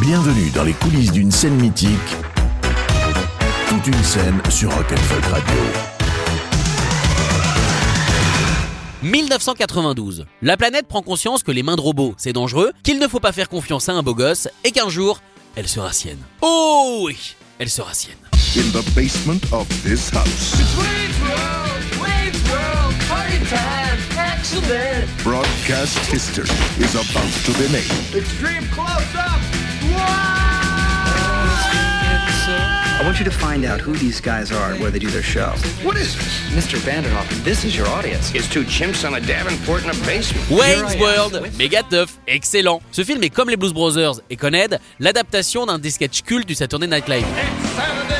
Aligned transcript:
Bienvenue 0.00 0.48
dans 0.50 0.62
les 0.62 0.74
coulisses 0.74 1.10
d'une 1.10 1.32
scène 1.32 1.56
mythique. 1.60 1.90
Toute 3.68 3.84
une 3.88 4.04
scène 4.04 4.40
sur 4.48 4.72
Rock'n'Folk 4.72 5.24
Radio. 5.24 5.56
1992. 9.02 10.24
La 10.40 10.56
planète 10.56 10.86
prend 10.86 11.02
conscience 11.02 11.42
que 11.42 11.50
les 11.50 11.64
mains 11.64 11.74
de 11.74 11.80
robots, 11.80 12.14
c'est 12.16 12.32
dangereux, 12.32 12.70
qu'il 12.84 13.00
ne 13.00 13.08
faut 13.08 13.18
pas 13.18 13.32
faire 13.32 13.48
confiance 13.48 13.88
à 13.88 13.92
un 13.92 14.04
beau 14.04 14.14
gosse, 14.14 14.48
et 14.62 14.70
qu'un 14.70 14.88
jour, 14.88 15.20
elle 15.56 15.66
sera 15.66 15.92
sienne. 15.92 16.20
Oh 16.42 17.00
oui, 17.04 17.34
elle 17.58 17.68
sera 17.68 17.92
sienne. 17.92 18.14
In 18.56 18.70
the 18.70 18.84
basement 18.94 19.42
of 19.52 19.66
this 19.82 20.10
house. 20.10 20.54
Broadcast 25.24 25.98
history 26.12 26.48
is 26.78 26.94
about 26.94 27.32
to 27.44 27.52
be 27.58 27.68
made. 27.72 28.16
Extreme 28.16 28.68
close-up! 28.70 29.57
I 32.98 33.02
want 33.04 33.18
you 33.20 33.24
to 33.24 33.30
find 33.30 33.64
out 33.64 33.80
who 33.80 33.94
these 33.94 34.20
guys 34.20 34.50
are 34.50 34.72
and 34.72 34.80
where 34.80 34.90
they 34.90 34.98
do 34.98 35.08
their 35.08 35.22
show. 35.22 35.50
What 35.82 35.96
is 35.96 36.16
this? 36.16 36.40
Mr. 36.52 36.78
Vanderhoff, 36.78 37.28
this 37.44 37.64
is 37.64 37.76
your 37.76 37.86
audience. 37.86 38.34
It's 38.34 38.48
two 38.48 38.64
chimps 38.64 39.06
on 39.06 39.14
a 39.14 39.20
Davenport 39.20 39.84
in 39.84 39.90
a 39.90 39.94
basement. 40.04 40.50
Wayne's 40.50 40.96
World, 40.96 41.40
méga 41.56 41.82
tough, 41.88 42.18
excellent. 42.26 42.82
Ce 42.90 43.04
film 43.04 43.22
est 43.22 43.30
comme 43.30 43.50
les 43.50 43.56
Blues 43.56 43.72
Brothers 43.72 44.20
et 44.30 44.36
Con 44.36 44.52
Ed, 44.52 44.80
l'adaptation 44.98 45.64
d'un 45.66 45.78
des 45.78 45.90
sketchs 45.90 46.22
cultes 46.22 46.48
du 46.48 46.54
Saturday 46.54 46.88
Night 46.88 47.08
Live. 47.08 48.17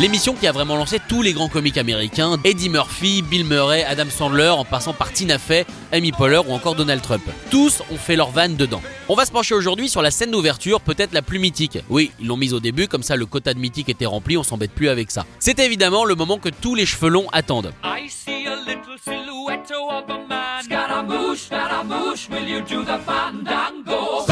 L'émission 0.00 0.34
qui 0.34 0.46
a 0.46 0.52
vraiment 0.52 0.76
lancé 0.76 0.98
tous 1.08 1.20
les 1.20 1.34
grands 1.34 1.50
comiques 1.50 1.76
américains, 1.76 2.38
Eddie 2.42 2.70
Murphy, 2.70 3.20
Bill 3.20 3.44
Murray, 3.44 3.84
Adam 3.84 4.08
Sandler, 4.08 4.48
en 4.48 4.64
passant 4.64 4.94
par 4.94 5.12
Tina 5.12 5.38
Fey, 5.38 5.66
Amy 5.92 6.10
Poehler 6.10 6.40
ou 6.48 6.54
encore 6.54 6.74
Donald 6.74 7.02
Trump. 7.02 7.22
Tous 7.50 7.82
ont 7.90 7.98
fait 7.98 8.16
leur 8.16 8.30
vanne 8.30 8.56
dedans. 8.56 8.80
On 9.10 9.14
va 9.14 9.26
se 9.26 9.30
pencher 9.30 9.54
aujourd'hui 9.54 9.90
sur 9.90 10.00
la 10.00 10.10
scène 10.10 10.30
d'ouverture, 10.30 10.80
peut-être 10.80 11.12
la 11.12 11.20
plus 11.20 11.38
mythique. 11.38 11.80
Oui, 11.90 12.12
ils 12.18 12.28
l'ont 12.28 12.38
mise 12.38 12.54
au 12.54 12.60
début, 12.60 12.88
comme 12.88 13.02
ça 13.02 13.14
le 13.14 13.26
quota 13.26 13.52
de 13.52 13.58
mythique 13.58 13.90
était 13.90 14.06
rempli, 14.06 14.38
on 14.38 14.42
s'embête 14.42 14.72
plus 14.72 14.88
avec 14.88 15.10
ça. 15.10 15.26
C'est 15.38 15.58
évidemment 15.58 16.06
le 16.06 16.14
moment 16.14 16.38
que 16.38 16.48
tous 16.48 16.74
les 16.74 16.86
cheveux 16.86 17.10
longs 17.10 17.28
attendent. 17.32 17.74
I 17.84 18.08
see 18.08 18.46
a 18.46 18.56
little 18.56 18.96
silhouette 19.04 19.70
of 19.70 20.08
a 20.08 20.18
man. 20.26 20.40
Will 22.30 22.48
you 22.48 22.62
do 22.62 22.84
the 22.84 22.98
fandango? 23.04 24.24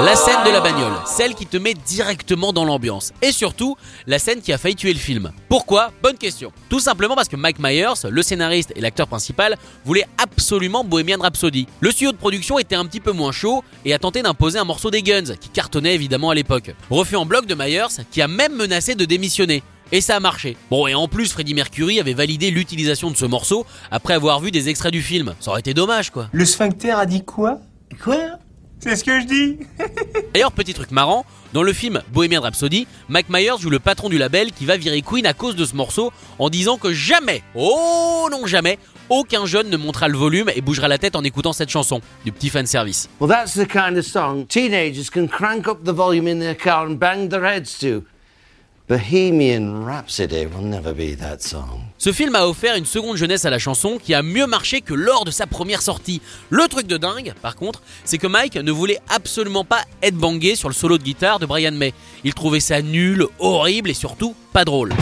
La 0.00 0.16
scène 0.16 0.42
de 0.44 0.50
la 0.50 0.60
bagnole, 0.60 0.92
celle 1.06 1.34
qui 1.34 1.46
te 1.46 1.56
met 1.56 1.72
directement 1.72 2.52
dans 2.52 2.64
l'ambiance. 2.64 3.12
Et 3.22 3.30
surtout, 3.30 3.76
la 4.08 4.18
scène 4.18 4.42
qui 4.42 4.52
a 4.52 4.58
failli 4.58 4.74
tuer 4.74 4.92
le 4.92 4.98
film. 4.98 5.30
Pourquoi? 5.48 5.92
Bonne 6.02 6.18
question. 6.18 6.52
Tout 6.68 6.80
simplement 6.80 7.14
parce 7.14 7.28
que 7.28 7.36
Mike 7.36 7.60
Myers, 7.60 8.08
le 8.10 8.22
scénariste 8.22 8.72
et 8.74 8.80
l'acteur 8.80 9.06
principal, 9.06 9.56
voulait 9.84 10.06
absolument 10.18 10.82
Bohemian 10.82 11.20
Rhapsody. 11.20 11.68
Le 11.80 11.92
studio 11.92 12.10
de 12.10 12.16
production 12.16 12.58
était 12.58 12.74
un 12.74 12.86
petit 12.86 13.00
peu 13.00 13.12
moins 13.12 13.30
chaud 13.30 13.62
et 13.84 13.94
a 13.94 13.98
tenté 14.00 14.22
d'imposer 14.22 14.58
un 14.58 14.64
morceau 14.64 14.90
des 14.90 15.02
Guns, 15.02 15.36
qui 15.40 15.48
cartonnait 15.48 15.94
évidemment 15.94 16.30
à 16.30 16.34
l'époque. 16.34 16.74
Refus 16.90 17.16
en 17.16 17.24
bloc 17.24 17.46
de 17.46 17.54
Myers, 17.54 18.02
qui 18.10 18.20
a 18.20 18.26
même 18.26 18.56
menacé 18.56 18.96
de 18.96 19.04
démissionner. 19.04 19.62
Et 19.92 20.00
ça 20.00 20.16
a 20.16 20.20
marché. 20.20 20.56
Bon, 20.70 20.86
et 20.86 20.94
en 20.94 21.08
plus, 21.08 21.32
Freddie 21.32 21.54
Mercury 21.54 22.00
avait 22.00 22.14
validé 22.14 22.50
l'utilisation 22.50 23.10
de 23.10 23.16
ce 23.16 23.26
morceau 23.26 23.66
après 23.90 24.14
avoir 24.14 24.40
vu 24.40 24.50
des 24.50 24.68
extraits 24.68 24.92
du 24.92 25.02
film. 25.02 25.34
Ça 25.40 25.50
aurait 25.50 25.60
été 25.60 25.74
dommage, 25.74 26.10
quoi. 26.10 26.28
Le 26.32 26.44
sphincter 26.44 26.90
a 26.92 27.06
dit 27.06 27.24
quoi? 27.24 27.60
Quoi? 28.02 28.38
C'est 28.80 28.96
ce 28.96 29.04
que 29.04 29.18
je 29.20 29.24
dis 29.26 29.58
D'ailleurs, 30.34 30.52
petit 30.52 30.74
truc 30.74 30.90
marrant, 30.90 31.24
dans 31.54 31.62
le 31.62 31.72
film 31.72 32.02
Bohemian 32.12 32.42
Rhapsody, 32.42 32.86
Mike 33.08 33.30
Myers 33.30 33.58
joue 33.58 33.70
le 33.70 33.78
patron 33.78 34.08
du 34.10 34.18
label 34.18 34.52
qui 34.52 34.66
va 34.66 34.76
virer 34.76 35.00
Queen 35.00 35.24
à 35.26 35.32
cause 35.32 35.56
de 35.56 35.64
ce 35.64 35.74
morceau 35.74 36.12
en 36.38 36.50
disant 36.50 36.76
que 36.76 36.92
jamais, 36.92 37.42
oh 37.54 38.28
non 38.30 38.46
jamais, 38.46 38.78
aucun 39.08 39.46
jeune 39.46 39.70
ne 39.70 39.76
montera 39.76 40.08
le 40.08 40.18
volume 40.18 40.50
et 40.54 40.60
bougera 40.60 40.88
la 40.88 40.98
tête 40.98 41.16
en 41.16 41.24
écoutant 41.24 41.52
cette 41.52 41.70
chanson. 41.70 42.00
Du 42.24 42.32
petit 42.32 42.50
fan 42.50 42.66
service. 42.66 43.08
Well, 43.20 43.30
that's 43.30 43.54
the 43.54 43.66
kind 43.66 43.96
of 43.96 44.04
song 44.04 44.46
teenagers 44.46 45.08
can 45.10 45.28
crank 45.28 45.66
up 45.68 45.84
the 45.84 45.92
volume 45.94 46.28
in 46.28 46.40
their 46.40 46.56
car 46.56 46.86
and 46.86 46.96
bang 46.96 47.28
their 47.28 47.44
heads 47.44 47.78
to. 47.80 48.04
Bohemian 48.86 49.82
Rhapsody 49.82 50.44
will 50.44 50.66
never 50.66 50.92
be 50.92 51.16
that 51.16 51.38
song. 51.38 51.80
Ce 51.96 52.12
film 52.12 52.34
a 52.34 52.46
offert 52.46 52.76
une 52.76 52.84
seconde 52.84 53.16
jeunesse 53.16 53.46
à 53.46 53.50
la 53.50 53.58
chanson 53.58 53.96
qui 53.96 54.12
a 54.12 54.22
mieux 54.22 54.46
marché 54.46 54.82
que 54.82 54.92
lors 54.92 55.24
de 55.24 55.30
sa 55.30 55.46
première 55.46 55.80
sortie. 55.80 56.20
Le 56.50 56.68
truc 56.68 56.86
de 56.86 56.98
dingue, 56.98 57.32
par 57.40 57.56
contre, 57.56 57.80
c'est 58.04 58.18
que 58.18 58.26
Mike 58.26 58.56
ne 58.56 58.70
voulait 58.70 58.98
absolument 59.08 59.64
pas 59.64 59.86
être 60.02 60.16
bangé 60.16 60.54
sur 60.54 60.68
le 60.68 60.74
solo 60.74 60.98
de 60.98 61.02
guitare 61.02 61.38
de 61.38 61.46
Brian 61.46 61.72
May. 61.72 61.94
Il 62.24 62.34
trouvait 62.34 62.60
ça 62.60 62.82
nul, 62.82 63.26
horrible 63.38 63.88
et 63.88 63.94
surtout 63.94 64.34
pas 64.52 64.66
drôle. 64.66 64.92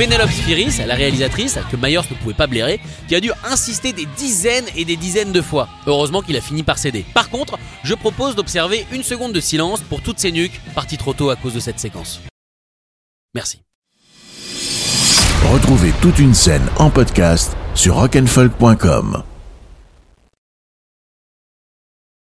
Penelope 0.00 0.30
Spheris, 0.30 0.80
la 0.86 0.94
réalisatrice, 0.94 1.58
que 1.70 1.76
Myers 1.76 2.00
ne 2.10 2.16
pouvait 2.16 2.32
pas 2.32 2.46
blairer, 2.46 2.80
qui 3.06 3.14
a 3.14 3.20
dû 3.20 3.30
insister 3.44 3.92
des 3.92 4.06
dizaines 4.16 4.64
et 4.74 4.86
des 4.86 4.96
dizaines 4.96 5.30
de 5.30 5.42
fois. 5.42 5.68
Heureusement 5.86 6.22
qu'il 6.22 6.38
a 6.38 6.40
fini 6.40 6.62
par 6.62 6.78
céder. 6.78 7.04
Par 7.12 7.28
contre, 7.28 7.58
je 7.84 7.92
propose 7.92 8.34
d'observer 8.34 8.86
une 8.92 9.02
seconde 9.02 9.34
de 9.34 9.40
silence 9.40 9.82
pour 9.82 10.00
toutes 10.00 10.18
ces 10.18 10.32
nuques 10.32 10.58
parties 10.74 10.96
trop 10.96 11.12
tôt 11.12 11.28
à 11.28 11.36
cause 11.36 11.52
de 11.52 11.60
cette 11.60 11.78
séquence. 11.78 12.22
Merci. 13.34 13.60
Retrouvez 15.52 15.92
toute 16.00 16.18
une 16.18 16.32
scène 16.32 16.66
en 16.78 16.88
podcast 16.88 17.54
sur 17.74 17.96
rock'n'folk.com. 17.96 19.22